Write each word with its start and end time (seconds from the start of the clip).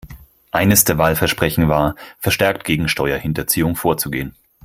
Eines 0.49 0.83
der 0.83 0.97
Wahlversprechen 0.97 1.69
war, 1.69 1.93
verstärkt 2.17 2.63
gegen 2.63 2.87
Steuerhinterziehung 2.87 3.75
vorzugehen. 3.75 4.35